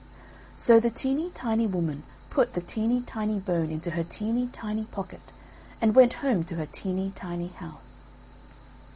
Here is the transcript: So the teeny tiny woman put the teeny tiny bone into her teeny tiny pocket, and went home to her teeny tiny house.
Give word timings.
So 0.55 0.79
the 0.79 0.89
teeny 0.89 1.29
tiny 1.29 1.67
woman 1.67 2.01
put 2.31 2.53
the 2.55 2.61
teeny 2.61 3.01
tiny 3.01 3.39
bone 3.39 3.69
into 3.69 3.91
her 3.91 4.03
teeny 4.03 4.47
tiny 4.47 4.85
pocket, 4.85 5.21
and 5.79 5.93
went 5.93 6.13
home 6.25 6.43
to 6.45 6.55
her 6.55 6.65
teeny 6.65 7.11
tiny 7.15 7.49
house. 7.49 7.99